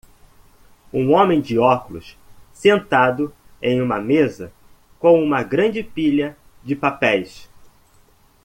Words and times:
Um 0.91 1.11
homem 1.13 1.39
de 1.39 1.59
óculos 1.59 2.17
sentado 2.51 3.31
em 3.61 3.79
uma 3.79 3.99
mesa 4.01 4.51
com 4.97 5.23
uma 5.23 5.43
grande 5.43 5.83
pilha 5.83 6.35
de 6.63 6.75
papéis. 6.75 7.47